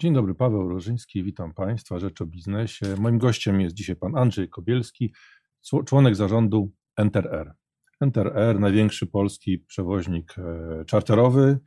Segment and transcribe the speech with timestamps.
[0.00, 2.86] Dzień dobry, Paweł Rożyński, witam Państwa, Rzecz o Biznesie.
[2.98, 5.14] Moim gościem jest dzisiaj pan Andrzej Kobielski,
[5.86, 7.54] członek zarządu Enter
[8.00, 11.58] Enter największy polski przewoźnik e, czarterowy.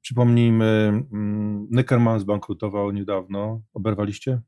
[0.00, 0.64] Przypomnijmy,
[1.12, 3.62] mm, Neckerman zbankrutował niedawno.
[3.74, 4.40] Oberwaliście?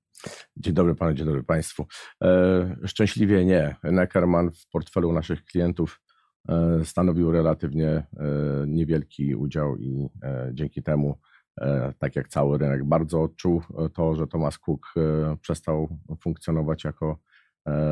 [0.57, 1.87] Dzień dobry panu, dzień dobry państwu.
[2.23, 3.77] E, szczęśliwie nie.
[3.83, 6.01] Neckerman w portfelu naszych klientów
[6.49, 8.07] e, stanowił relatywnie
[8.67, 10.09] niewielki udział i
[10.53, 11.19] dzięki temu
[11.99, 17.19] tak jak cały rynek, bardzo odczuł e, to, że Thomas Cook e, przestał funkcjonować jako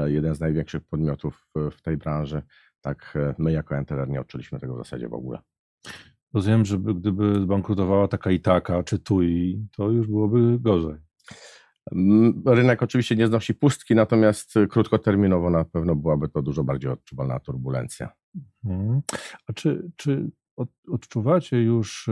[0.06, 2.42] jeden z największych podmiotów w tej branży.
[2.80, 5.38] Tak my jako Enterer nie odczuliśmy tego w zasadzie w ogóle.
[6.34, 10.96] Rozumiem, że gdyby zbankrutowała taka i taka, czy TUI, to już byłoby gorzej.
[12.46, 18.12] Rynek oczywiście nie znosi pustki, natomiast krótkoterminowo na pewno byłaby to dużo bardziej odczuwalna turbulencja.
[18.64, 19.00] Mhm.
[19.46, 20.30] A czy, czy
[20.88, 22.09] odczuwacie już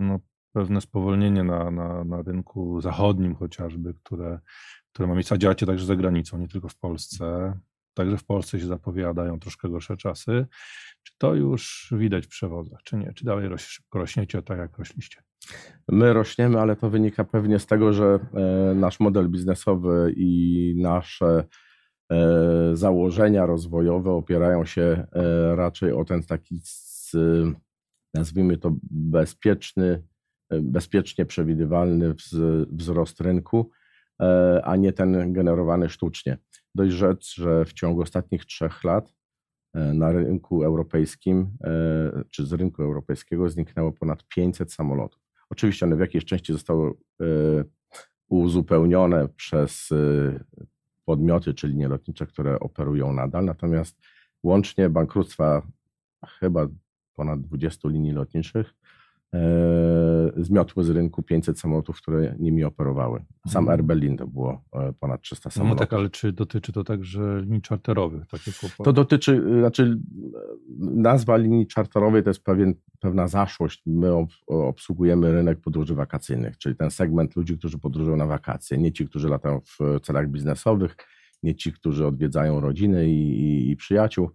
[0.00, 0.18] no,
[0.56, 4.40] pewne spowolnienie na, na, na rynku zachodnim chociażby, które,
[4.92, 7.58] które ma miejsce, a działacie także za granicą, nie tylko w Polsce.
[7.94, 10.46] Także w Polsce się zapowiadają troszkę gorsze czasy.
[11.02, 13.12] Czy to już widać w przewozach, czy nie?
[13.12, 15.22] Czy dalej roś, szybko rośniecie tak, jak rośliście?
[15.88, 21.44] My rośniemy, ale to wynika pewnie z tego, że e, nasz model biznesowy i nasze
[22.12, 22.16] e,
[22.72, 26.60] założenia rozwojowe opierają się e, raczej o ten taki,
[28.14, 30.02] nazwijmy to, bezpieczny
[30.50, 32.14] bezpiecznie przewidywalny
[32.70, 33.70] wzrost rynku,
[34.20, 36.38] e, a nie ten generowany sztucznie.
[36.74, 39.14] Dość rzec, że w ciągu ostatnich trzech lat
[39.74, 45.22] e, na rynku europejskim, e, czy z rynku europejskiego zniknęło ponad 500 samolotów.
[45.50, 46.94] Oczywiście one w jakiejś części zostały
[48.28, 49.90] uzupełnione przez
[51.04, 53.98] podmioty czy linie lotnicze, które operują nadal, natomiast
[54.42, 55.62] łącznie bankructwa
[56.26, 56.68] chyba
[57.14, 58.74] ponad 20 linii lotniczych
[60.36, 63.24] zmiotły z rynku 500 samolotów, które nimi operowały.
[63.48, 63.78] Sam mhm.
[63.78, 65.80] Air Berlin to było e, ponad 300 samolotów.
[65.80, 68.26] No tak, ale czy dotyczy to także linii czarterowych?
[68.26, 68.50] Takie
[68.84, 69.98] to dotyczy, znaczy
[70.78, 73.82] nazwa linii czarterowej to jest pewien, pewna zaszłość.
[73.86, 78.78] My obsługujemy rynek podróży wakacyjnych, czyli ten segment ludzi, którzy podróżują na wakacje.
[78.78, 80.96] Nie ci, którzy latają w celach biznesowych,
[81.42, 84.30] nie ci, którzy odwiedzają rodziny i, i, i przyjaciół,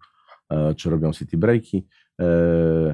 [0.50, 2.01] e, czy robią city breaki, E,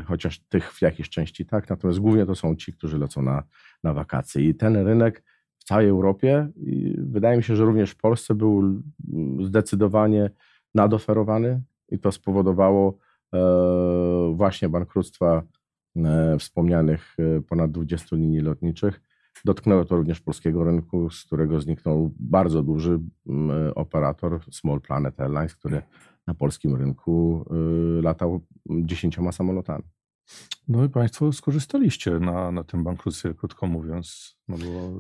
[0.05, 3.43] chociaż tych w jakiejś części tak, natomiast głównie to są ci, którzy lecą na,
[3.83, 4.41] na wakacje.
[4.41, 5.23] I ten rynek
[5.59, 6.47] w całej Europie,
[6.97, 8.81] wydaje mi się, że również w Polsce był
[9.43, 10.29] zdecydowanie
[10.75, 12.97] nadoferowany i to spowodowało
[13.33, 15.43] e, właśnie bankructwa
[15.95, 17.17] e, wspomnianych
[17.49, 19.01] ponad 20 linii lotniczych.
[19.45, 22.99] Dotknęło to również polskiego rynku, z którego zniknął bardzo duży
[23.75, 25.81] operator Small Planet Airlines, który
[26.27, 27.45] na polskim rynku
[27.99, 29.83] y, latał dziesięcioma samolotami.
[30.67, 34.99] No i Państwo skorzystaliście na, na tym bankructwie, krótko mówiąc, no bo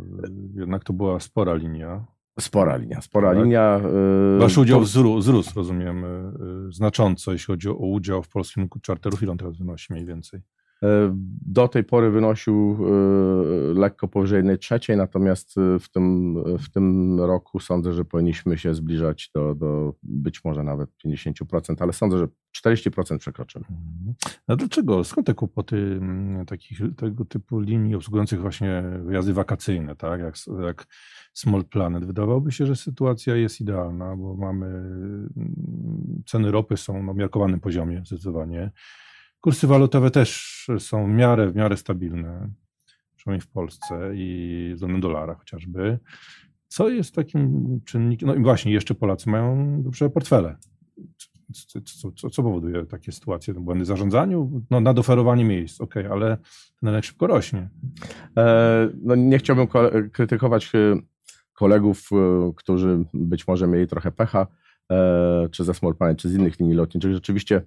[0.61, 2.05] jednak to była spora linia.
[2.39, 3.43] Spora linia, spora tak?
[3.43, 3.81] linia.
[4.33, 4.85] Yy, Wasz udział to...
[5.17, 6.05] wzrósł, rozumiem,
[6.69, 9.23] znacząco, jeśli chodzi o udział w polskim rynku czarterów.
[9.23, 10.41] Ile on teraz wynosi mniej więcej?
[10.83, 11.11] E,
[11.45, 17.19] do tej pory wynosił e, lekko powyżej jednej trzeciej, natomiast e, w tym, w tym
[17.19, 22.27] roku sądzę, że powinniśmy się zbliżać do, do być może nawet 50%, ale sądzę, że
[22.63, 23.65] 40% przekroczymy.
[24.47, 25.03] A dlaczego?
[25.03, 25.99] Skąd te kłopoty
[26.47, 30.19] takich, tego typu linii obsługujących właśnie wyjazdy wakacyjne, tak?
[30.19, 30.85] jak, jak
[31.33, 32.05] Small Planet?
[32.05, 34.83] Wydawałoby się, że sytuacja jest idealna, bo mamy
[36.25, 38.71] ceny ropy są na umiarkowanym poziomie zdecydowanie.
[39.41, 42.49] Kursy walutowe też są w miarę, w miarę stabilne,
[43.15, 45.99] przynajmniej w Polsce i względem dolara chociażby.
[46.67, 48.27] Co jest takim czynnikiem?
[48.27, 50.57] No i właśnie, jeszcze Polacy mają duże portfele.
[51.53, 53.53] Co, co, co, co powoduje takie sytuacje?
[53.53, 54.61] Błędy w zarządzaniu?
[54.69, 56.37] No, nadoferowanie miejsc, ok, ale
[56.79, 57.69] ten rynek szybko rośnie.
[58.37, 59.67] E, no, nie chciałbym
[60.11, 60.99] krytykować e,
[61.53, 64.47] kolegów, e, którzy być może mieli trochę pecha,
[65.51, 67.13] czy ze Small Planet, czy z innych linii lotniczych.
[67.13, 67.61] Rzeczywiście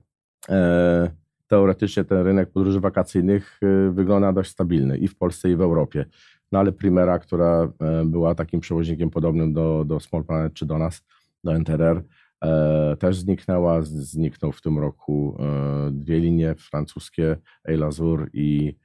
[1.51, 6.05] teoretycznie ten rynek podróży wakacyjnych y, wygląda dość stabilny i w Polsce, i w Europie.
[6.53, 10.79] No ale Primera, która e, była takim przewoźnikiem podobnym do, do Small Planet czy do
[10.79, 11.03] nas,
[11.45, 12.03] do NTR,
[12.45, 13.83] e, też zniknęła.
[13.83, 17.37] Zniknął w tym roku e, dwie linie francuskie,
[17.69, 18.77] Air Azur i,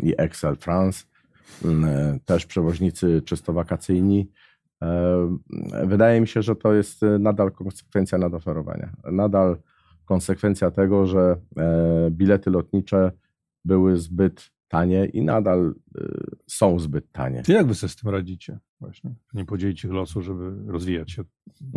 [0.00, 1.04] i Excel France.
[1.64, 4.30] Mm, też przewoźnicy czysto wakacyjni.
[5.84, 8.92] Wydaje mi się, że to jest nadal konsekwencja nadoferowania.
[9.12, 9.56] Nadal
[10.04, 13.12] konsekwencja tego, że e, bilety lotnicze
[13.64, 16.04] były zbyt tanie i nadal e,
[16.46, 17.42] są zbyt tanie.
[17.42, 18.58] Ty jak wy sobie z tym radzicie?
[18.80, 19.14] Właśnie.
[19.34, 21.24] Nie podzielicie losu, żeby rozwijać się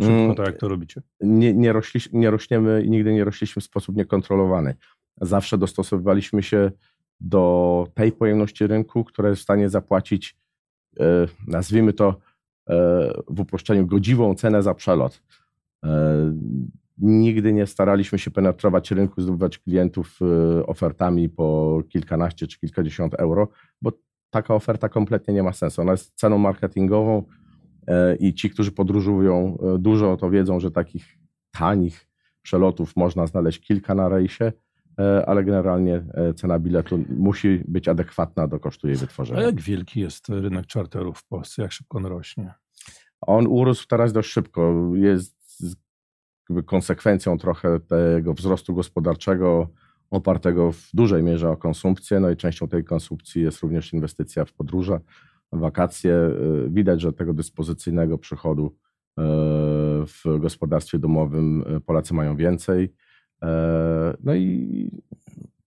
[0.00, 1.02] szybko, mm, tak jak to robicie?
[1.20, 4.74] Nie, nie, rośli, nie rośniemy i nigdy nie rośliśmy w sposób niekontrolowany.
[5.20, 6.70] Zawsze dostosowywaliśmy się
[7.20, 10.36] do tej pojemności rynku, która jest w stanie zapłacić
[11.46, 12.20] nazwijmy to
[13.28, 15.22] w uproszczeniu, godziwą cenę za przelot.
[16.98, 20.18] Nigdy nie staraliśmy się penetrować rynku, zdobywać klientów
[20.66, 23.48] ofertami po kilkanaście czy kilkadziesiąt euro,
[23.82, 23.92] bo
[24.30, 25.82] taka oferta kompletnie nie ma sensu.
[25.82, 27.22] Ona jest ceną marketingową
[28.20, 31.18] i ci, którzy podróżują dużo, to wiedzą, że takich
[31.52, 32.08] tanich
[32.48, 34.52] przelotów można znaleźć kilka na rejsie,
[34.98, 39.40] e, ale generalnie e, cena biletu musi być adekwatna do kosztu jej wytworzenia.
[39.40, 41.62] A jak wielki jest rynek czarterów w Polsce?
[41.62, 42.54] Jak szybko on rośnie?
[43.20, 44.90] On urósł teraz dość szybko.
[44.94, 45.37] Jest
[46.66, 49.68] konsekwencją trochę tego wzrostu gospodarczego
[50.10, 54.52] opartego w dużej mierze o konsumpcję, no i częścią tej konsumpcji jest również inwestycja w
[54.52, 55.00] podróże,
[55.52, 56.14] wakacje.
[56.14, 56.32] E,
[56.68, 58.74] widać, że tego dyspozycyjnego przychodu
[59.18, 59.22] E,
[60.06, 62.94] w gospodarstwie domowym e, Polacy mają więcej.
[64.24, 64.90] No i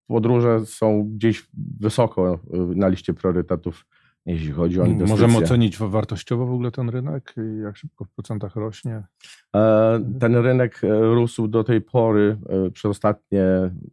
[0.08, 1.50] podróże są gdzieś
[1.80, 2.40] wysoko
[2.76, 3.86] na liście priorytetów,
[4.26, 5.28] jeśli chodzi o inwestycje.
[5.28, 7.36] Możemy ocenić wartościowo w ogóle ten rynek?
[7.64, 9.04] Jak szybko w procentach rośnie?
[10.20, 12.38] Ten rynek rósł do tej pory
[12.74, 13.46] przez ostatnie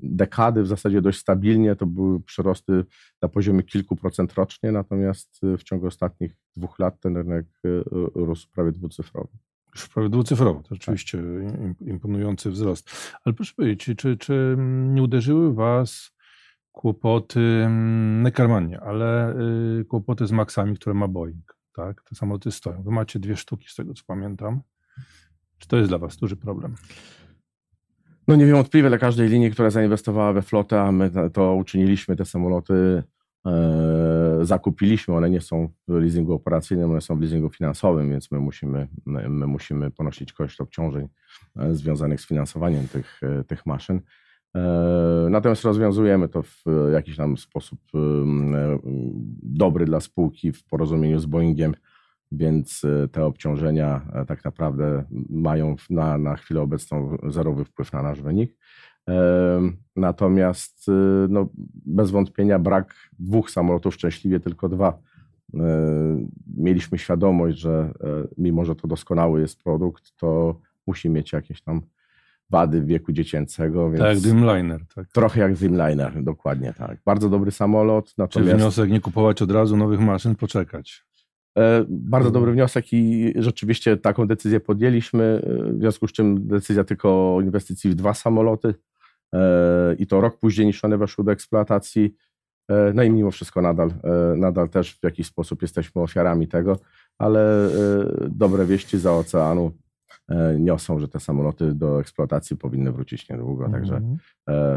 [0.03, 1.77] dekady w zasadzie dość stabilnie.
[1.77, 2.85] To były przyrosty
[3.23, 7.47] na poziomie kilku procent rocznie, natomiast w ciągu ostatnich dwóch lat ten rynek
[8.15, 9.29] rósł prawie dwucyfrowy.
[9.75, 11.19] Już prawie dwucyfrowo, to rzeczywiście
[11.81, 12.91] imponujący wzrost.
[13.25, 14.57] Ale proszę powiedzieć, czy, czy
[14.89, 16.18] nie uderzyły Was
[16.79, 17.69] kłopoty,
[18.25, 19.35] nie Karmanie, ale
[19.81, 22.03] y, kłopoty z maksami, które ma Boeing, tak?
[22.03, 22.83] Te samoloty stoją.
[22.83, 24.61] Wy macie dwie sztuki, z tego co pamiętam.
[25.59, 26.75] Czy to jest dla Was duży problem?
[28.29, 33.03] No niewątpliwie dla każdej linii, która zainwestowała we flotę, a my to uczyniliśmy, te samoloty
[33.47, 38.41] E, zakupiliśmy, one nie są w leasingu operacyjnym, one są w leasingu finansowym, więc my
[38.41, 41.09] musimy, my, my musimy ponosić koszt obciążeń
[41.57, 44.01] e, związanych z finansowaniem tych, e, tych maszyn.
[45.31, 47.81] Natomiast rozwiązujemy to w jakiś tam sposób
[49.43, 51.75] dobry dla spółki w porozumieniu z Boeingiem,
[52.33, 52.83] więc
[53.13, 58.57] te obciążenia tak naprawdę mają na, na chwilę obecną zerowy wpływ na nasz wynik.
[59.97, 60.87] Natomiast
[61.29, 61.49] no,
[61.87, 64.99] bez wątpienia brak dwóch samolotów, szczęśliwie tylko dwa.
[65.55, 66.27] E,
[66.57, 71.81] mieliśmy świadomość, że e, mimo, że to doskonały jest produkt, to musi mieć jakieś tam
[72.51, 73.91] wady wieku dziecięcego.
[73.99, 74.81] tak jak Dreamliner.
[74.95, 75.07] Tak.
[75.13, 76.99] Trochę jak Dreamliner, dokładnie tak.
[77.05, 78.15] Bardzo dobry samolot.
[78.19, 78.51] Natomiast...
[78.51, 81.05] Czyli wniosek nie kupować od razu nowych maszyn, poczekać.
[81.59, 85.43] E, bardzo dobry wniosek i rzeczywiście taką decyzję podjęliśmy,
[85.73, 88.75] w związku z czym decyzja tylko o inwestycji w dwa samoloty
[89.99, 92.15] i to rok później niż one weszły do eksploatacji.
[92.71, 96.79] E, no i mimo wszystko nadal, e, nadal też w jakiś sposób jesteśmy ofiarami tego,
[97.19, 97.71] ale e,
[98.29, 99.73] dobre wieści za oceanu
[100.59, 103.73] niosą, że te samoloty do eksploatacji powinny wrócić niedługo, -hmm.
[103.73, 104.03] także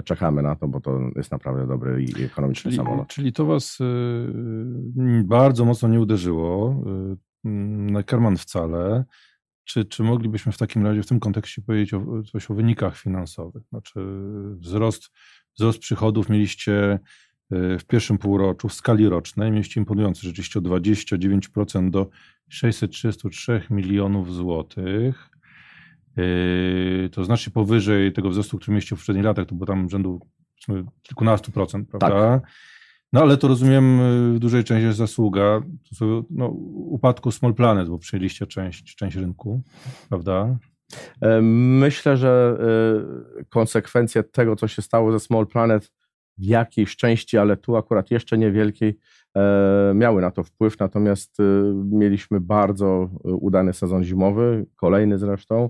[0.03, 3.07] czekamy na to, bo to jest naprawdę dobry i ekonomiczny czyli, samolot.
[3.07, 3.77] Czyli to Was
[5.23, 6.83] bardzo mocno nie uderzyło,
[8.05, 9.05] Kerman wcale.
[9.63, 13.63] Czy, czy moglibyśmy w takim razie w tym kontekście powiedzieć o, coś o wynikach finansowych?
[13.69, 13.99] Znaczy
[14.55, 15.09] wzrost,
[15.55, 16.99] wzrost przychodów mieliście
[17.51, 22.09] e, w pierwszym półroczu w skali rocznej, mieliście imponujący rzeczywiście o 29% do
[22.49, 25.29] 633 milionów złotych.
[26.17, 30.19] E, to znacznie powyżej tego wzrostu, który mieliście w poprzednich latach, to było tam rzędu
[31.03, 32.09] kilkunastu procent, prawda?
[32.09, 32.51] Tak.
[33.13, 33.99] No ale to rozumiem
[34.35, 35.61] w dużej części jest zasługa
[36.29, 39.61] no, upadku Small Planet, bo przejęliście część, część rynku,
[40.09, 40.57] prawda?
[41.21, 42.57] E, myślę, że
[43.39, 45.91] e, konsekwencje tego, co się stało ze Small Planet
[46.37, 48.97] w jakiejś części, ale tu akurat jeszcze niewielkiej,
[49.35, 50.79] e, miały na to wpływ.
[50.79, 51.37] Natomiast
[51.91, 55.69] mieliśmy bardzo udany sezon zimowy, kolejny zresztą.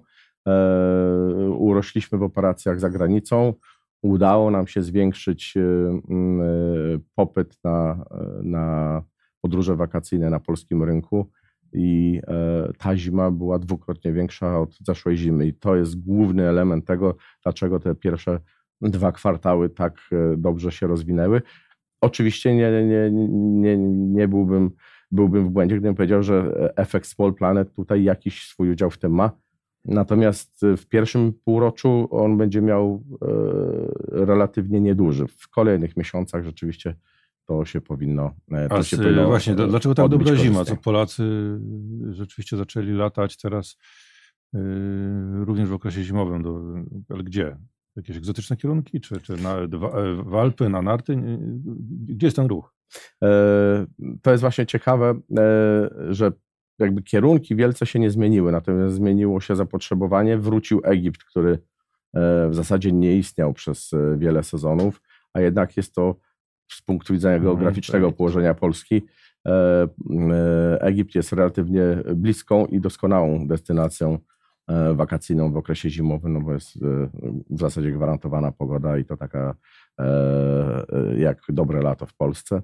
[1.57, 3.53] Urośliśmy w operacjach za granicą
[4.01, 8.05] udało nam się zwiększyć y, y, popyt na,
[8.43, 9.03] na
[9.41, 11.31] podróże wakacyjne na polskim rynku
[11.74, 15.48] i e, ta zima była dwukrotnie większa od zeszłej zimy.
[15.48, 18.39] I to jest główny element tego, dlaczego te pierwsze
[18.81, 21.41] dwa kwartały tak e, dobrze się rozwinęły.
[22.01, 23.77] Oczywiście nie, nie, nie,
[24.13, 24.71] nie byłbym,
[25.12, 29.12] byłbym w błędzie, gdybym powiedział, że efekt Small Planet tutaj jakiś swój udział w tym
[29.12, 29.31] ma.
[29.85, 35.27] Natomiast w pierwszym półroczu on będzie miał e, relatywnie nieduży.
[35.27, 36.95] W kolejnych miesiącach rzeczywiście
[37.45, 38.31] to się powinno.
[38.51, 40.65] E, to A się powinno właśnie, dlaczego tak dobra zima?
[40.65, 41.23] Co Polacy
[42.09, 43.77] rzeczywiście zaczęli latać teraz
[44.53, 44.59] e,
[45.45, 46.61] również w okresie zimowym, do,
[47.09, 47.57] ale gdzie?
[47.95, 49.55] Jakieś egzotyczne kierunki, czy, czy na,
[50.23, 51.17] w Alpy, na narty?
[52.07, 52.73] Gdzie jest ten ruch?
[54.21, 55.19] To jest właśnie ciekawe,
[56.09, 56.31] że
[56.81, 60.38] jakby kierunki wielce się nie zmieniły, natomiast zmieniło się zapotrzebowanie.
[60.38, 61.59] Wrócił Egipt, który e,
[62.50, 65.01] w zasadzie nie istniał przez e, wiele sezonów,
[65.33, 66.15] a jednak jest to
[66.71, 68.15] z punktu widzenia mhm, geograficznego tak.
[68.17, 69.01] położenia Polski
[70.79, 71.81] Egipt jest relatywnie
[72.15, 74.17] bliską i doskonałą destynacją
[74.93, 76.79] wakacyjną w okresie zimowym, no bo jest
[77.50, 79.55] w zasadzie gwarantowana pogoda i to taka
[81.17, 82.61] jak dobre lato w Polsce.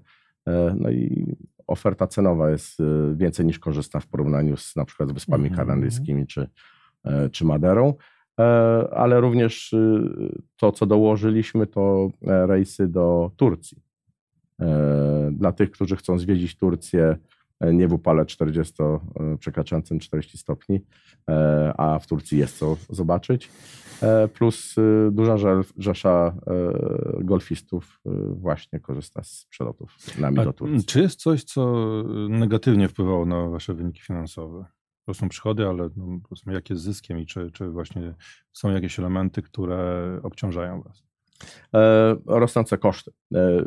[0.75, 1.35] No i
[1.67, 2.79] oferta cenowa jest
[3.15, 5.57] więcej niż korzystna w porównaniu z na przykład Wyspami mm -hmm.
[5.57, 6.49] Kanaryjskimi czy,
[7.31, 7.93] czy Maderą.
[8.39, 8.43] E,
[8.93, 13.77] ale również y, to, co dołożyliśmy, to e, rejsy do Turcji.
[14.59, 17.17] E, dla tych, którzy chcą zwiedzić Turcję
[17.73, 18.73] nie w upale 40,
[19.39, 20.81] przekraczającym 40 stopni,
[21.77, 23.49] a w Turcji jest co zobaczyć.
[24.33, 25.35] Plus y, duża
[25.77, 26.35] rzesza
[27.19, 28.01] golfistów
[28.31, 30.85] właśnie korzysta z przelotów nami do Turcji.
[30.85, 31.73] Czy jest coś, co
[32.29, 34.65] negatywnie wpływało na wasze wyniki finansowe?
[35.07, 38.15] to są przychody, ale no, jakie z zyskiem i czy, czy właśnie
[38.53, 41.03] są jakieś elementy, które obciążają Was?
[41.73, 43.11] E, rosnące koszty.
[43.35, 43.65] E,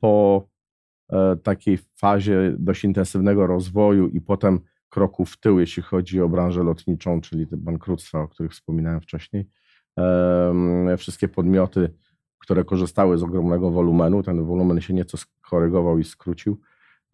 [0.00, 0.46] po
[1.12, 4.60] e, takiej fazie dość intensywnego rozwoju i potem
[4.94, 9.48] kroku w tył, jeśli chodzi o branżę lotniczą, czyli te bankructwa, o których wspominałem wcześniej,
[9.98, 11.94] e, wszystkie podmioty,
[12.38, 16.60] które korzystały z ogromnego wolumenu, ten wolumen się nieco skorygował i skrócił,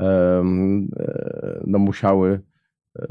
[0.00, 0.42] e,
[1.66, 2.40] no musiały
[2.98, 3.06] E,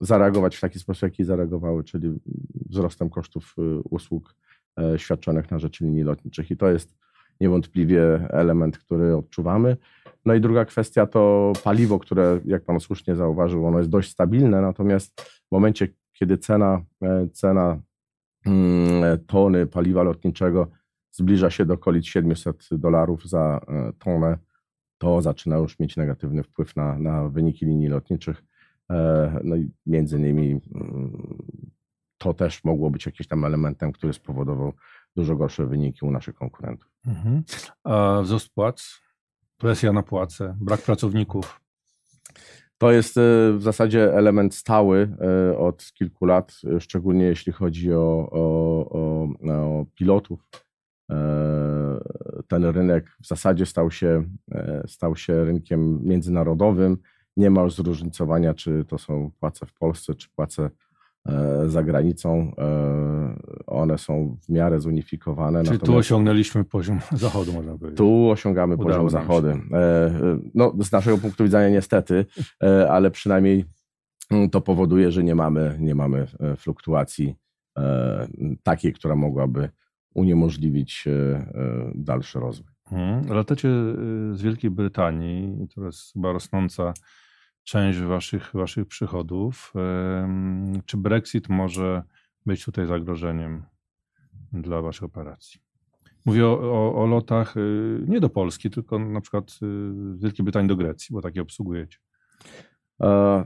[0.00, 2.20] zareagować w taki sposób, jaki zareagowały, czyli
[2.54, 4.34] wzrostem kosztów y, usług
[4.78, 6.50] e, świadczonych na rzecz linii lotniczych.
[6.50, 6.96] I to jest
[7.42, 9.76] niewątpliwie element, który odczuwamy.
[10.24, 14.60] No i druga kwestia to paliwo, które, jak Pan słusznie zauważył, ono jest dość stabilne,
[14.60, 17.78] natomiast w momencie, kiedy cena, e, cena
[18.46, 20.68] mm, tony paliwa lotniczego
[21.12, 23.60] zbliża się do okolic 700 dolarów za
[23.98, 24.38] tonę,
[24.98, 28.42] to zaczyna już mieć negatywny wpływ na, na wyniki linii lotniczych.
[28.90, 31.38] E, no i między innymi mm,
[32.22, 34.72] to też mogło być jakimś tam elementem, który spowodował
[35.16, 36.90] dużo gorsze wyniki u naszych konkurentów.
[37.06, 37.42] Mhm.
[37.84, 39.00] A wzrost płac,
[39.58, 41.60] presja na płace, brak pracowników?
[42.78, 43.20] To jest e,
[43.52, 49.86] w zasadzie element stały e, od kilku lat, szczególnie jeśli chodzi o, o, o, o
[49.94, 50.48] pilotów.
[52.48, 54.24] Ten rynek w zasadzie stał się,
[54.86, 56.98] stał się rynkiem międzynarodowym
[57.36, 60.70] nie ma już zróżnicowania, czy to są płace w Polsce, czy płace e,
[61.66, 62.52] za granicą.
[62.58, 63.36] E,
[63.66, 65.58] one są w miarę zunifikowane.
[65.58, 67.98] Czyli Natomiast tu osiągnęliśmy poziom zachodu, można powiedzieć.
[67.98, 69.48] Tu osiągamy Udało poziom zachodu.
[69.48, 69.58] E,
[70.54, 72.26] no, z naszego punktu widzenia niestety,
[72.88, 73.64] ale przynajmniej
[74.30, 76.26] mm, to powoduje, że nie mamy, nie mamy
[76.56, 77.36] fluktuacji
[78.62, 79.68] takiej, która mogłaby
[80.14, 81.04] uniemożliwić
[81.94, 82.72] dalszy rozwój.
[82.88, 83.28] Hmm.
[83.28, 83.68] Latacie
[84.32, 86.94] z Wielkiej Brytanii, to jest chyba rosnąca
[87.64, 89.72] część waszych, waszych przychodów.
[90.86, 92.02] Czy Brexit może
[92.46, 93.62] być tutaj zagrożeniem
[94.52, 95.60] dla waszej operacji?
[96.24, 99.56] Mówię o, o, o, lotach y, nie do Polski, tylko na przykład y,
[100.16, 101.98] z Wielkiej Brytanii do Grecji, bo takie obsługujecie.
[103.00, 103.44] E,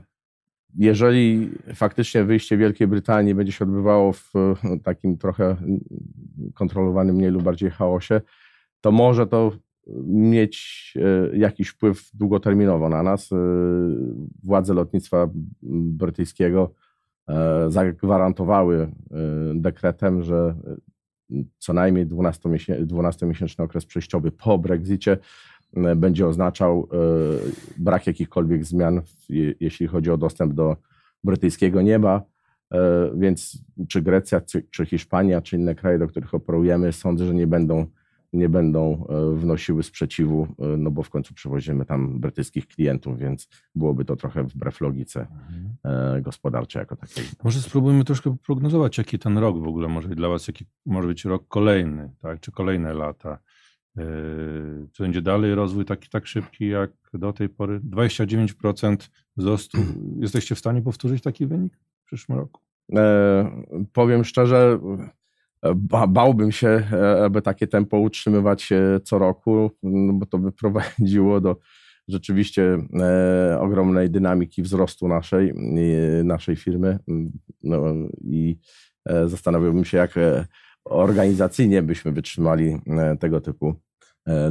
[0.75, 4.33] jeżeli faktycznie wyjście Wielkiej Brytanii będzie się odbywało w
[4.83, 5.55] takim trochę
[6.53, 8.21] kontrolowanym mniej lub bardziej chaosie,
[8.81, 9.51] to może to
[10.05, 10.93] mieć
[11.31, 13.31] e, jakiś wpływ długoterminowo na nas.
[13.31, 13.35] E,
[14.43, 15.29] władze lotnictwa
[15.71, 16.73] brytyjskiego
[17.27, 18.91] e, zagwarantowały
[19.55, 20.55] dekretem, że
[21.57, 25.17] co najmniej 12-miesięczny okres przejściowy po Brexicie
[25.95, 26.89] będzie oznaczał
[27.77, 29.01] brak jakichkolwiek zmian,
[29.59, 30.77] jeśli chodzi o dostęp do
[31.23, 32.21] brytyjskiego nieba.
[33.15, 34.41] Więc czy Grecja,
[34.71, 37.85] czy Hiszpania, czy inne kraje, do których operujemy, sądzę, że nie będą
[38.33, 43.47] nie będą e, wnosiły sprzeciwu, e, no bo w końcu przewozimy tam brytyjskich klientów, więc
[43.75, 45.67] byłoby to trochę wbrew logice mhm.
[45.83, 47.23] E, gospodarczej jako takiej.
[47.43, 51.07] Może spróbujmy troszkę prognozować, jaki ten rok w ogóle może być dla Was, jaki może
[51.07, 52.39] być rok kolejny, tak?
[52.39, 53.39] czy kolejne lata.
[54.91, 57.79] Czy będzie dalej rozwój taki tak szybki jak do tej pory?
[57.79, 59.77] 29% wzrostu.
[60.19, 62.61] Jesteście w stanie powtórzyć taki wynik w przyszłym roku?
[62.95, 64.79] E, powiem szczerze,
[66.07, 68.69] bałbym się, e, aby takie tempo utrzymywać
[69.03, 71.55] co roku, no bo to by prowadziło do
[72.07, 75.53] rzeczywiście e, ogromnej dynamiki wzrostu naszej,
[76.23, 76.99] naszej firmy.
[77.63, 77.83] No,
[78.21, 78.57] I
[79.05, 80.15] e, zastanawiałbym się, jak
[80.85, 82.77] organizacyjnie byśmy wytrzymali
[83.19, 83.75] tego typu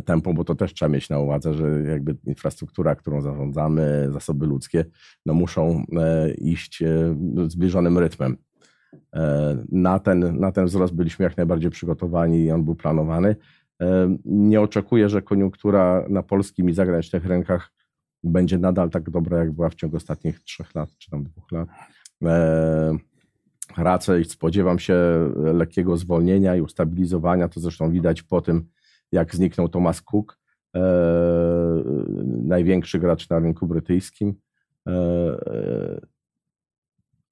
[0.05, 4.85] tempo, bo to też trzeba mieć na uwadze, że jakby infrastruktura, którą zarządzamy, zasoby ludzkie,
[5.27, 5.85] no muszą
[6.39, 6.83] iść
[7.49, 8.37] zbliżonym rytmem.
[9.15, 13.37] E, na ten, na ten wzrost byliśmy jak najbardziej przygotowani i on był planowany.
[13.83, 17.73] E, nie oczekuję, że koniunktura na polskim i zagranicznych rynkach
[18.25, 21.69] będzie nadal tak dobra, jak była w ciągu ostatnich trzech lat, czy tam dwóch lat.
[22.25, 22.97] E,
[23.77, 24.95] raczej spodziewam się
[25.37, 27.49] lekkiego zwolnienia i ustabilizowania.
[27.49, 28.69] To zresztą widać po tym,
[29.13, 30.39] jak zniknął Thomas Cook.
[32.43, 34.35] największy gracz na rynku brytyjskim.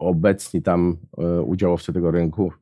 [0.05, 0.97] Obecni tam
[1.47, 2.53] udziałowcy tego rynku,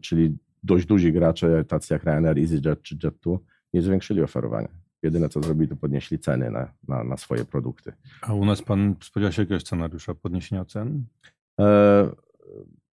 [0.00, 3.38] czyli dość duzi gracze, tacy jak Ryanair, EasyJet czy Jet2,
[3.74, 4.68] nie zwiększyli oferowania.
[5.02, 7.92] Jedyne co zrobili, to podnieśli ceny na, na, na swoje produkty.
[8.22, 11.04] A u nas pan spodziewa się jakiegoś scenariusza podniesienia cen?
[11.60, 12.08] E,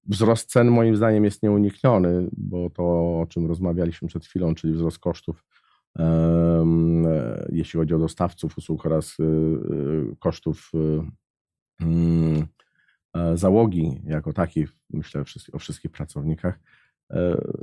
[0.06, 2.84] wzrost cen moim zdaniem jest nieunikniony, bo to,
[3.22, 5.46] o czym rozmawialiśmy przed chwilą, czyli wzrost kosztów,
[6.00, 6.66] e,
[7.50, 9.26] jeśli chodzi o dostawców usług oraz e,
[10.20, 11.12] kosztów mm,
[13.36, 16.60] załogi jako takich, myślę o wszystkich pracownikach,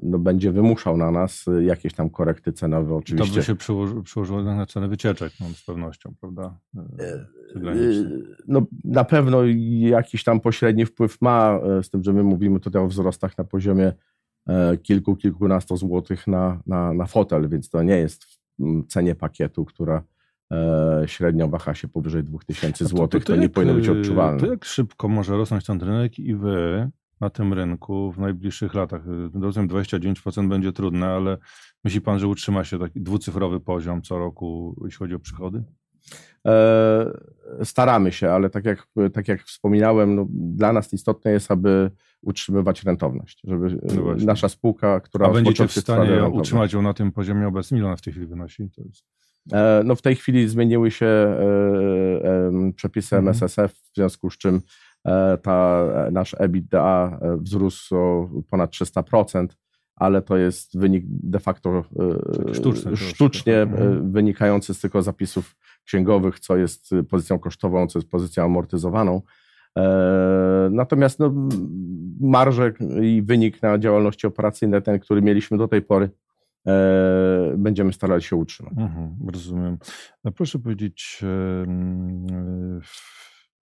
[0.03, 3.35] no, będzie wymuszał na nas jakieś tam korekty cenowe oczywiście.
[3.35, 6.59] To by się przyłoży, przyłożyło na ceny wycieczek no, z pewnością, prawda?
[8.49, 9.39] No, na pewno
[9.79, 13.93] jakiś tam pośredni wpływ ma, z tym, że my mówimy tutaj o wzrostach na poziomie
[14.83, 18.39] kilku, kilkunastu złotych na, na, na fotel, więc to nie jest w
[18.89, 20.03] cenie pakietu, która
[21.07, 24.41] średnio waha się powyżej 2000 zł, to, to, to, to nie jak, powinno być odczuwalne.
[24.41, 26.91] To jak szybko może rosnąć ten rynek i wy
[27.21, 29.03] na tym rynku w najbliższych latach?
[29.35, 31.39] Rozumiem, 29% będzie trudne, ale
[31.85, 35.65] myśli pan, że utrzyma się taki dwucyfrowy poziom co roku, jeśli chodzi o przychody?
[36.47, 37.13] E,
[37.65, 41.91] staramy się, ale tak jak, tak jak wspominałem, no, dla nas istotne jest, aby
[42.23, 45.27] utrzymywać rentowność, żeby no nasza spółka, która...
[45.27, 47.79] A będziecie w stanie utrzymać ją na tym poziomie obecnym?
[47.79, 48.71] Ile ona w tej chwili wynosi?
[48.71, 49.05] To jest...
[49.53, 53.29] E, no w tej chwili zmieniły się e, przepisy mhm.
[53.29, 54.61] MSSF, w związku z czym
[55.07, 59.47] E, ta, e, nasz EBITDA e, wzrósł o ponad 300%,
[59.97, 61.85] ale to jest wynik de facto
[62.53, 64.13] Sztuczny, sztucznie mhm.
[64.13, 69.23] wynikający z tylko zapisów księgowych, co jest pozycją kosztową, co jest pozycją amortyzowaną.
[70.71, 71.35] Natomiast no,
[72.21, 76.11] marże i wynik na działalności operacyjnej, ten, który mieliśmy do tej pory,
[77.57, 78.73] będziemy starali się utrzymać.
[78.77, 79.79] Mhm, rozumiem.
[80.25, 81.21] A proszę powiedzieć,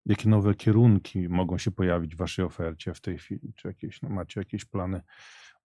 [0.06, 3.54] jakie nowe kierunki mogą się pojawić w Waszej ofercie w tej chwili?
[3.56, 5.02] Czy jakieś, no macie jakieś plany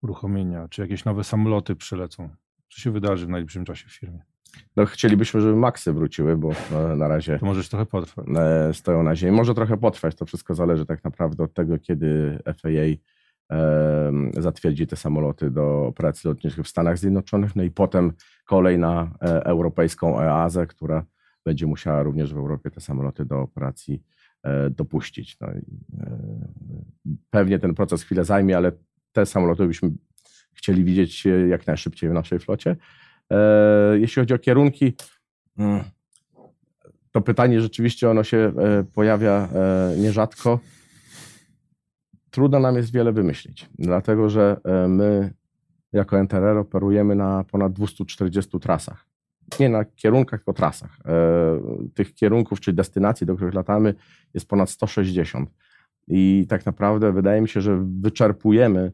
[0.02, 0.68] uruchomienia?
[0.68, 2.28] Czy jakieś nowe samoloty przylecą?
[2.68, 4.22] Co się wydarzy w najbliższym czasie w firmie?
[4.76, 7.38] No, chcielibyśmy, żeby Maxy wróciły, bo no, na razie.
[7.38, 8.26] To możesz trochę potrwać.
[8.36, 9.36] E, stoją na ziemi.
[9.36, 10.14] Może trochę potrwać.
[10.14, 12.96] To wszystko zależy tak naprawdę od tego, kiedy FAA e,
[14.38, 17.56] zatwierdzi te samoloty do operacji lotniczych w Stanach Zjednoczonych.
[17.56, 18.12] No i potem
[18.44, 21.04] kolej na e, europejską EASę, która
[21.44, 24.02] będzie musiała również w Europie te samoloty do operacji
[24.42, 25.36] E, dopuścić.
[25.40, 25.60] No, e,
[27.30, 28.72] pewnie ten proces chwilę zajmie, ale
[29.12, 29.90] te samoloty byśmy
[30.52, 32.76] chcieli widzieć jak najszybciej w naszej flocie.
[33.30, 34.92] E, jeśli chodzi o kierunki,
[35.58, 35.84] mm,
[37.12, 38.52] to pytanie rzeczywiście ono się
[38.94, 39.48] pojawia
[39.96, 40.60] nierzadko.
[42.30, 45.34] Trudno nam jest wiele wymyślić, dlatego że my
[45.92, 49.10] jako NTRR operujemy na ponad 240 trasach
[49.58, 50.98] nie na kierunkach, tylko trasach.
[51.04, 51.60] E,
[51.94, 53.94] tych kierunków, czy destynacji, do których latamy,
[54.34, 55.50] jest ponad 160.
[56.08, 58.92] I tak naprawdę wydaje mi się, że wyczerpujemy e,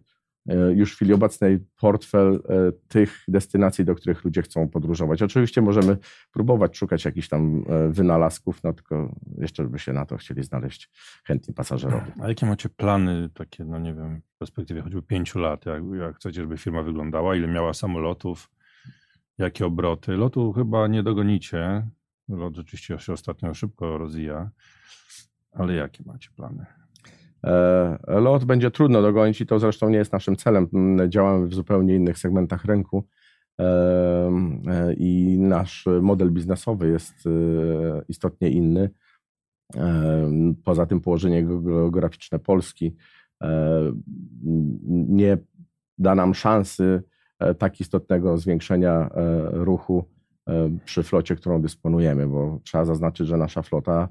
[0.74, 5.22] już w chwili obecnej portfel e, tych destynacji, do których ludzie chcą podróżować.
[5.22, 5.96] Oczywiście możemy
[6.32, 10.90] próbować szukać jakichś tam wynalazków, no tylko jeszcze by się na to chcieli znaleźć
[11.24, 12.12] chętni pasażerowie.
[12.20, 16.16] A jakie macie plany takie, no nie wiem, w perspektywie choćby pięciu lat, jak, jak
[16.16, 18.48] chcecie, żeby firma wyglądała, ile miała samolotów,
[19.38, 20.16] Jakie obroty?
[20.16, 21.88] Lotu chyba nie dogonicie.
[22.28, 24.50] Lot rzeczywiście się ostatnio szybko rozwija.
[25.52, 26.66] Ale jakie macie plany?
[27.46, 30.68] E, lot będzie trudno dogonić i to zresztą nie jest naszym celem.
[31.08, 33.04] Działamy w zupełnie innych segmentach rynku
[33.60, 37.14] e, e, i nasz model biznesowy jest
[38.08, 38.90] istotnie inny.
[40.64, 42.96] Poza tym położenie geograficzne Polski
[44.88, 45.38] nie
[45.98, 47.02] da nam szansy
[47.58, 49.10] tak istotnego zwiększenia
[49.50, 50.04] ruchu
[50.84, 54.08] przy flocie, którą dysponujemy, bo trzeba zaznaczyć, że nasza flota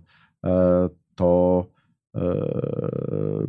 [1.15, 1.65] to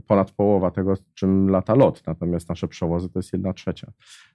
[0.07, 3.92] ponad połowa tego, czym lata lot, natomiast nasze przewozy to jest jedna trzecia.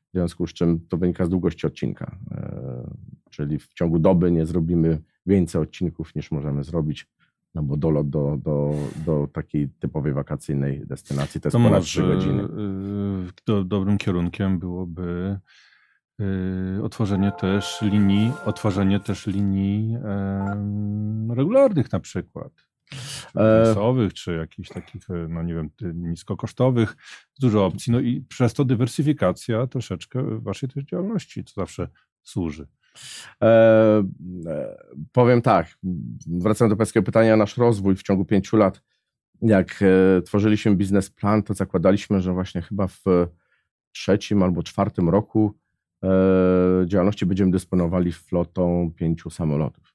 [0.10, 2.18] W związku z czym to wynika z długości odcinka,
[3.30, 7.08] czyli w ciągu doby nie zrobimy więcej odcinków niż możemy zrobić
[7.56, 8.74] no bo dolot do, do,
[9.06, 12.44] do takiej typowej wakacyjnej destynacji to jest to ponad 3 godziny.
[12.44, 12.48] Y,
[13.46, 15.40] do, dobrym kierunkiem byłoby
[16.84, 19.98] otworzenie też linii, otworzenie też linii
[21.30, 22.52] regularnych na przykład.
[23.36, 26.96] Biznesowych, czy jakichś takich, e, no nie wiem, niskokosztowych,
[27.40, 27.94] dużo opcji.
[27.94, 31.88] No i przez to dywersyfikacja troszeczkę waszej też działalności, co zawsze
[32.24, 32.68] służy.
[33.42, 33.48] E,
[34.48, 34.78] e,
[35.12, 35.78] powiem tak,
[36.28, 38.82] wracając do pańskiego pytania, nasz rozwój w ciągu pięciu lat,
[39.42, 43.04] jak e, tworzyliśmy biznesplan, to zakładaliśmy, że właśnie chyba w
[43.92, 45.54] trzecim albo czwartym roku
[46.04, 46.10] e,
[46.86, 49.91] działalności będziemy dysponowali flotą pięciu samolotów.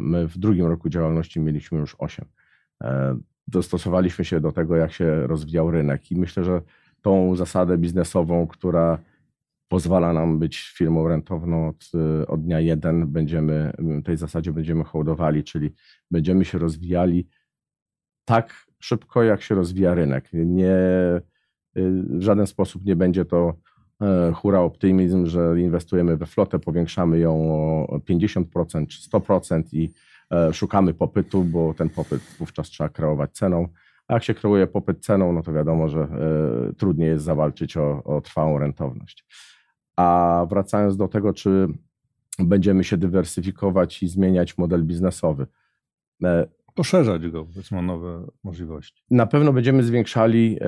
[0.00, 2.24] My w drugim roku działalności mieliśmy już 8.
[3.48, 6.62] Dostosowaliśmy się do tego, jak się rozwijał rynek i myślę, że
[7.02, 8.98] tą zasadę biznesową, która
[9.68, 11.90] pozwala nam być firmą rentowną od,
[12.28, 13.72] od dnia jeden, będziemy,
[14.04, 15.74] tej zasadzie będziemy hołdowali, czyli
[16.10, 17.28] będziemy się rozwijali
[18.24, 20.28] tak szybko, jak się rozwija rynek.
[20.32, 20.76] Nie,
[21.74, 23.52] w żaden sposób nie będzie to e,
[24.34, 27.54] hura optymizm, że inwestujemy we flotę, powiększamy ją
[27.88, 29.92] o 50% czy 100% i
[30.30, 33.68] e, szukamy popytu, bo ten popyt wówczas trzeba kreować ceną.
[34.08, 36.08] A jak się kreuje popyt ceną, no to wiadomo, że e,
[36.74, 39.24] trudniej jest zawalczyć o, o trwałą rentowność.
[39.96, 41.68] A wracając do tego, czy
[42.38, 45.46] będziemy się dywersyfikować i zmieniać model biznesowy.
[46.74, 49.02] Poszerzać go, powiedzmy, o nowe możliwości.
[49.10, 50.66] Na pewno będziemy zwiększali e,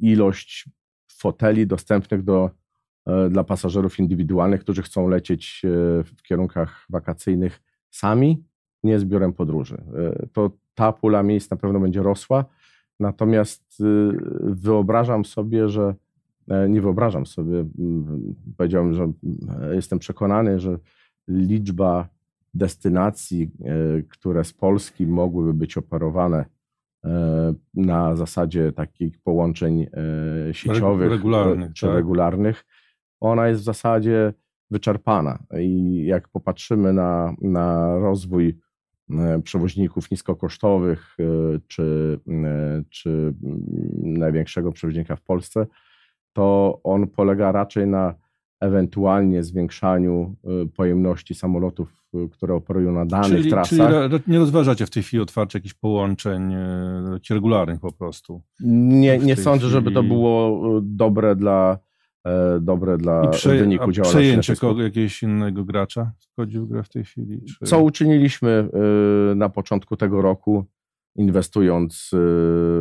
[0.00, 0.68] ilość
[1.20, 2.50] foteli dostępnych do,
[3.06, 5.68] e, dla pasażerów indywidualnych, którzy chcą lecieć e,
[6.04, 8.44] w kierunkach wakacyjnych sami,
[8.82, 9.82] nie z biurem podróży.
[10.32, 12.44] To ta pula miejsc na pewno będzie rosła.
[13.00, 13.82] Natomiast
[14.42, 15.94] wyobrażam sobie, że
[16.68, 17.64] nie wyobrażam sobie,
[18.56, 19.12] powiedziałbym, że
[19.72, 20.78] jestem przekonany, że
[21.28, 22.08] liczba
[22.54, 26.44] destynacji, e, które z Polski mogłyby być operowane e,
[27.74, 31.94] na zasadzie takich połączeń e, sieciowych regularnych, czy tak?
[31.94, 32.64] regularnych,
[33.20, 34.32] ona jest w zasadzie
[34.70, 35.38] wyczerpana.
[35.60, 38.58] I jak popatrzymy na, na rozwój
[39.44, 41.16] przewoźników niskokosztowych,
[41.68, 42.20] czy,
[42.90, 43.34] czy
[44.02, 45.66] największego przewoźnika w Polsce,
[46.32, 48.14] to on polega raczej na
[48.60, 50.36] ewentualnie zwiększaniu
[50.76, 51.99] pojemności samolotów
[52.32, 54.10] które operują na danych czyli, trasach.
[54.10, 58.42] Czyli nie rozważacie w tej chwili otwarcia jakichś połączeń y, regularnych po prostu?
[58.60, 59.72] Nie, nie sądzę, chwili...
[59.72, 61.78] żeby to było y, dobre dla,
[62.24, 64.18] e, dobre dla prze, wyniku działalności.
[64.18, 67.42] Przejęcie kogo, jakiegoś innego gracza wchodzi w grę w tej chwili?
[67.44, 67.64] Czy...
[67.64, 68.68] Co uczyniliśmy
[69.36, 70.64] na początku tego roku,
[71.16, 72.10] inwestując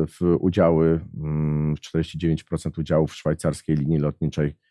[0.08, 4.69] w udziały, mm, w 49% udziałów w szwajcarskiej linii lotniczej E,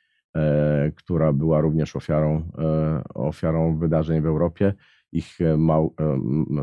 [0.97, 4.75] która była również ofiarą, e, ofiarą wydarzeń w Europie.
[5.13, 5.95] Ich e, mał,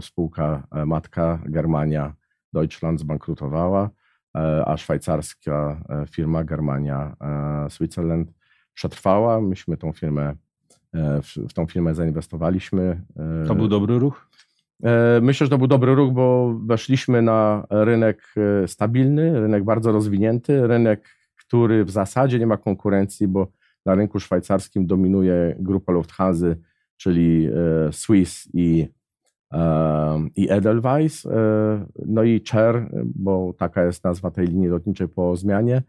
[0.02, 2.14] spółka matka Germania
[2.54, 3.90] Deutschland zbankrutowała,
[4.66, 7.16] a szwajcarska firma Germania
[7.70, 8.34] Switzerland
[8.74, 9.42] przetrwała.
[9.42, 10.36] Myśmy tą firmę,
[10.94, 13.02] w, w tą firmę zainwestowaliśmy.
[13.48, 14.30] To był dobry ruch?
[15.22, 18.34] Myślę, że to był dobry ruch, bo weszliśmy na rynek
[18.68, 21.10] stabilny, rynek bardzo rozwinięty, rynek,
[21.56, 23.48] który w zasadzie nie ma konkurencji, bo
[23.86, 26.46] na rynku szwajcarskim dominuje grupa Lufthansa,
[26.98, 28.88] czyli e, Swiss i,
[29.54, 31.30] e, i Edelweiss, e,
[32.06, 35.84] no i Cher, bo taka jest nazwa tej linii lotniczej po zmianie.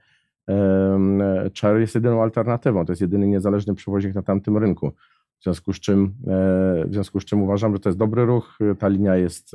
[1.61, 4.93] Cher jest jedyną alternatywą, to jest jedyny niezależny przewoźnik na tamtym rynku.
[5.41, 6.15] W związku z czym,
[6.87, 8.59] w związku z czym uważam, że to jest dobry ruch.
[8.79, 9.53] Ta linia jest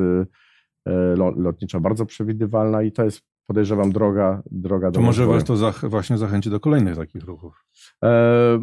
[1.36, 5.90] lotnicza bardzo przewidywalna i to jest podejrzewam, droga, droga do To może was to zach
[5.90, 7.66] właśnie zachęci do kolejnych takich ruchów.
[8.04, 8.60] E,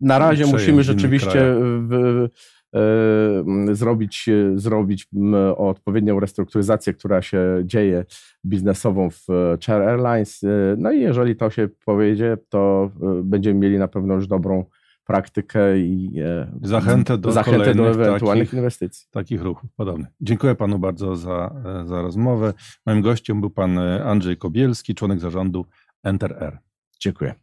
[0.00, 1.54] na razie musimy rzeczywiście
[1.88, 2.28] w,
[2.74, 5.08] e, zrobić, zrobić
[5.56, 8.04] odpowiednią restrukturyzację, która się dzieje
[8.44, 9.26] biznesową w
[9.66, 10.44] Chair Airlines.
[10.44, 14.64] E, no i jeżeli to się powiedzie, to e, będziemy mieli na pewno już dobrą
[15.04, 19.06] praktykę i e, zachętę do, zachętę do ewentualnych takich, inwestycji.
[19.10, 20.08] Takich ruchów podobnych.
[20.20, 22.52] Dziękuję panu bardzo za, e, za rozmowę.
[22.86, 25.66] Moim gościem był pan Andrzej Kobielski, członek zarządu
[26.02, 26.58] Enter Air.
[27.00, 27.34] Dziękuję.